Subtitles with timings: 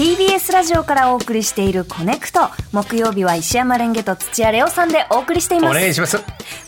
[0.00, 2.48] TBS ラジオからお送りしているコネクト。
[2.72, 5.76] 木曜日は石山レンゲと土屋レオさんでお送りしています。
[5.76, 6.16] お願いします。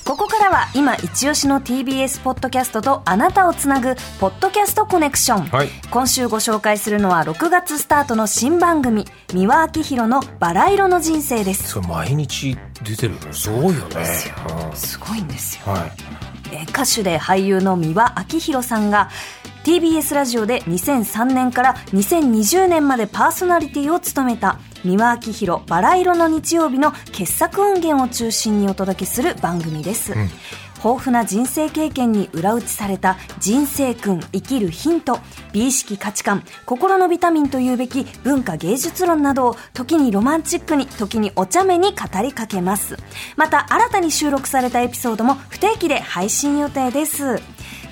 [0.05, 5.68] ここからは今一押しの TBS ポッドキャストとあなたをつなぐポッドキャストコネクション、はい。
[5.91, 11.71] 今週ご紹介するのは6月スタートの新番組三輪明宏のバラ色の人生です。
[11.71, 14.05] それ毎日出てるのすごいよね。
[14.75, 15.62] すごいんですよ。
[15.69, 15.93] うんはい。
[16.53, 19.09] えー歌手で俳優の三輪明宏さんが
[19.65, 24.59] TBS ラジオで2003年から2020年までパーソナリティを務めた。
[24.84, 30.11] 三輪明宏バラ色の日曜日の傑作音源を中心にお届けする番組です、
[30.79, 35.20] 豊富な人生経験に裏打ちされた人生訓生きるヒント
[35.53, 42.97] 美意識価値観心のビタミンというべき文化芸術論などを時にロマンチックに時にお茶目に語りかけます。
[43.37, 47.41] また新たに収録されたエピソードも不定期で配信予定です。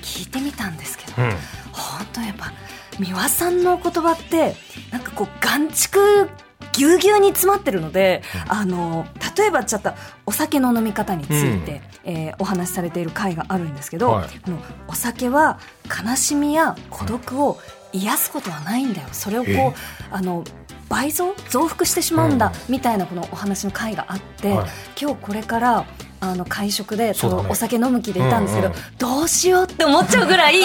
[0.01, 2.51] 聞いてみたんですけど、うん本当やっぱ
[2.99, 4.55] 美輪さんの言葉って
[4.91, 6.29] なんかこう眼蓄
[6.73, 9.05] ぎゅうぎゅうに詰まってるので、あの
[9.37, 9.91] 例えばちょっと
[10.25, 14.29] お酒の飲み方について、えーお話しされている回があるんですけど、はい。
[14.45, 15.59] あのお酒は
[16.05, 17.59] 悲しみや孤独を
[17.91, 19.07] 癒すことはないんだよ。
[19.11, 19.73] それをこうえ
[20.11, 20.43] あの
[20.87, 24.69] 倍増増幅してしまうんだ、みたいなこのお話の回があって、はい。
[25.01, 25.85] 今日これから
[26.21, 27.49] あの会食でそうだね。
[27.49, 30.55] お酒飲む気でいたんですけど、どうしようって思っちゃうぐらい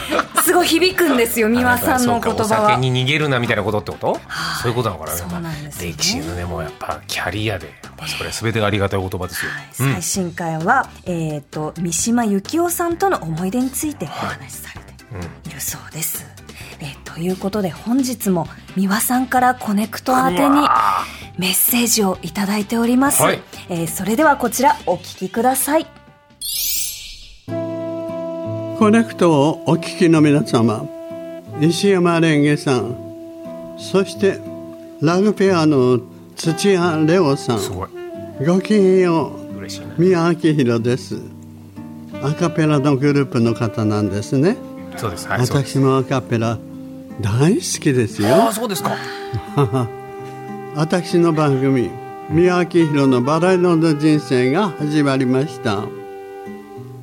[0.42, 2.70] すごい響くんですよ美輪さんの言葉そうかおは。
[2.70, 2.90] 酒。
[2.90, 4.20] に逃げるなみたいなことってこと、はい
[4.62, 5.96] そういうことなのかなそうなんですよね。
[5.96, 16.24] 歴史のねもうやっぱキャリアでやっぱそれ全てがありがたいお言葉ですよ、うん最新回は、えー、と三島由紀夫さんとの思い出についてお話しされているそうです。
[16.80, 20.66] えーということで本日も美輪さんからコネクト宛てに
[21.38, 23.40] メッセージをいただいております、はい。
[23.68, 25.86] えーそれではこちらお聞きください。
[28.78, 30.84] コネクトをお聞きの皆様
[31.60, 34.40] 石山レンゲさんそして
[35.00, 36.00] ラグペアの
[36.34, 37.88] 土屋レオさんすごい。
[38.44, 41.20] ごきげんよう嬉しいな宮明宏です。
[42.22, 44.56] アカペラのグループの方なんですね。
[44.96, 45.28] そうです。
[45.28, 46.58] はい私もアカペラ
[47.20, 48.48] 大好きですあよ。
[48.48, 48.96] あそうですか
[50.74, 51.90] 私の番組
[52.30, 55.84] 宮明宏のバラ色の人生が始まりました。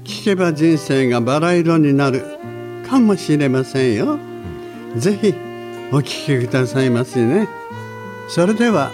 [0.03, 2.23] 聞けば人生がバラ色になる
[2.89, 4.17] かもしれませんよ。
[4.95, 5.35] ぜひ
[5.91, 6.03] お聞
[6.41, 7.47] きくださいませね。
[8.27, 8.91] それでは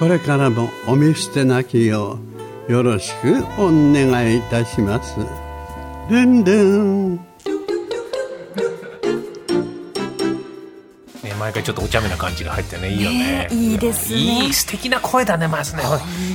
[0.00, 2.18] これからもお見捨てなきよ
[2.68, 5.16] うよろしくお願いいたします。
[6.10, 7.31] ルンルン
[11.22, 13.18] ね、毎回ちょっとお茶目な感じが入ってねいいよね。
[13.18, 14.16] ねいいですね。
[14.16, 15.82] いい素敵な声だねまずね。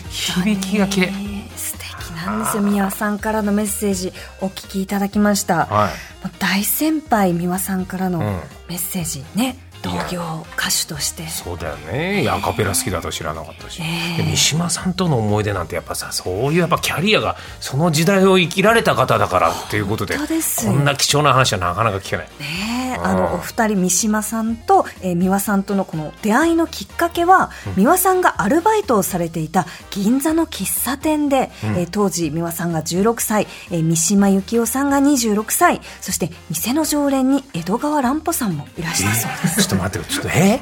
[0.09, 1.07] 響きが綺麗。
[1.07, 2.63] えー素敵なんですよ。
[2.63, 5.91] 美輪さんからのメッセージお聞きいただきました、はい。
[6.39, 8.25] 大先輩美輪さんからのうん。
[8.69, 11.27] メッセージね、同業歌手として。
[11.27, 12.21] そうだよね。
[12.21, 14.23] いやアカペラ好きだと知らなかったし、ええ。
[14.23, 22.25] で三島さんとの思い出なんてやっぱさそういうやっぱキャリアがその時代を生きられた方だからっていうことでこんな貴重な話はなかなか聞けない。
[22.39, 23.05] ねえうん。
[23.05, 40.61] あのお二人三島さんと、えー、美輪さんとのこの出会いのきっかけは、美輪さんがアルバイトをされていた銀座の喫茶店で、えー当時美輪さんが16歳、えー三島由紀夫さんが26歳そして店の常連に江戸川乱歩さんもいらしたそうです、ちょっと待ってよちょっとえ？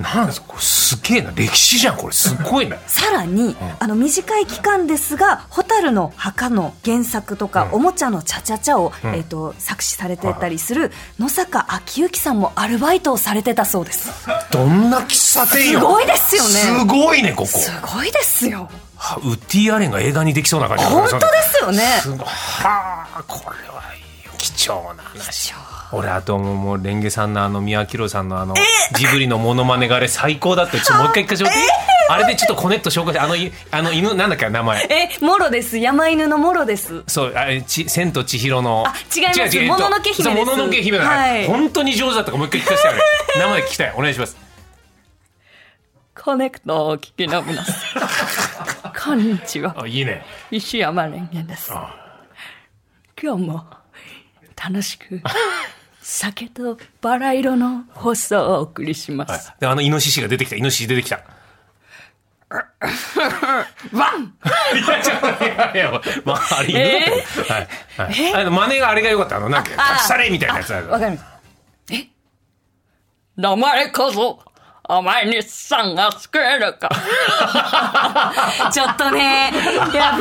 [0.00, 0.48] なんですか？
[0.48, 1.30] これすげえな。
[1.34, 1.96] 歴史じゃん。
[1.96, 7.72] これすごいね さらに、あの短い期間ですが「蛍の墓」の原作とか、うん。
[7.74, 9.14] おもちゃの「チャチャチャを」うん。
[9.14, 14.10] えー、と作詞されてたりする野坂昭之さんもアルバイトをされてたそうです。
[14.50, 15.80] どんな喫茶店よ。
[15.80, 16.48] すごいですよね。
[16.50, 17.46] すごいねここ。
[17.48, 18.68] すごいですよ。
[18.96, 21.82] はウッディ・アレンが映画にできそうな感じ本当ですよね。
[22.00, 22.18] すごい。
[22.20, 24.32] はあこれはいいよ。
[24.38, 25.52] 貴重な話
[25.92, 28.54] 俺あともうもうレンゲさんのあの宮城さんのあの
[28.96, 31.50] ジブリのモノマネがあれ最高だってちょっともう一回聞か
[32.08, 34.86] あれでちょっとコネクト紹介してあのいあの犬なんだっけ名前？
[34.90, 35.78] えモロです。
[35.78, 37.04] 山犬のモロです。
[37.06, 38.84] そうあれち千と千尋の。
[38.86, 39.40] あ違います。
[39.40, 41.46] 違う違うえっともののけ姫もののけ姫だ、はい。
[41.46, 43.00] 本当に上手だったからもう一回聞かせてあれ
[43.38, 43.94] 生で聞きたい。
[43.96, 44.36] お願いします。
[46.14, 48.92] コネクトをお聞きの皆さん。
[49.04, 49.74] こんにちは。
[49.78, 50.24] あいいね。
[50.50, 51.72] 石山レンゲです。
[53.20, 53.64] 今日も
[54.62, 55.20] 楽しく
[56.02, 59.52] 酒とバラ色の放送をお送りしまはいす。
[59.60, 61.20] であのイノシシが出てきたイノシシ出てきた
[63.92, 67.68] ワンいや、ちょっと、いやいや、まあ、あれ、犬だっい。
[67.96, 68.34] はい。
[68.34, 69.36] あの、真似があれが良かった。
[69.36, 69.70] あの、なんか、
[70.18, 70.88] れみたいなやつある。
[70.88, 71.94] わかります。
[71.94, 72.08] え
[73.36, 74.38] 名前こそ
[74.88, 76.88] お前日産が作れるか。
[78.72, 79.52] ちょっとね、
[79.94, 80.18] やっ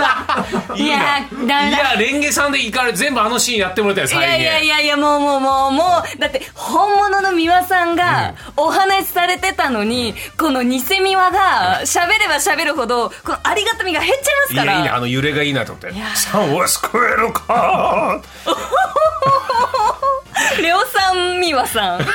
[0.67, 0.99] ぱ、いや、
[1.31, 1.67] ダメだ。
[1.69, 4.67] いや、レンゲさんでいいから全部あのシーンやってもらったよ、いやいやい。
[4.67, 14.95] やいや、もうもうもう、もう、だって、本物の美輪さんがお話しされてたのに、この偽美輪が喋れば喋るほど、このありがたみが減っちゃいますかいや、いいね、ら。
[14.95, 15.91] あの揺れがいいなと思って。
[16.13, 18.21] さんを救えるか？
[20.61, 22.05] レオさん美輪さん。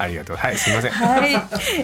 [0.00, 0.36] ありがとう。
[0.36, 0.90] はい、すみません。
[0.92, 1.30] はい。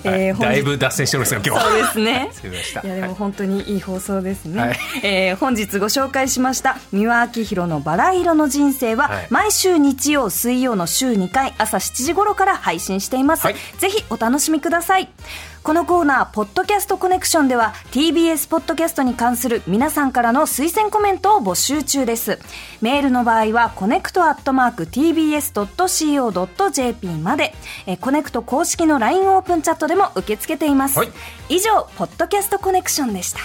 [0.04, 1.64] えー、本日だいぶ脱線してますよ、今日。
[1.64, 2.30] そうですね。
[2.84, 15.08] いやでも本当にいい放送ですね、はいえー本日ご紹介しました三輪明宏のバラ色の人生は、はい毎週日曜水曜の週2回朝7時頃から配信しています、はいぜひお楽しみください
[15.66, 22.38] このコーナー「ポッドキャストコネクション」では TBS ポッドキャストに関する皆さんからの推薦コメントを募集中です。
[22.80, 27.52] メールの場合はコネクトアットマーク TBS.CO.JP まで、
[27.86, 31.08] えーコネクト公式の LINE オープンチャットでも受け付けています、はい。
[31.48, 33.40] 以上ポッドキャストコネクションでした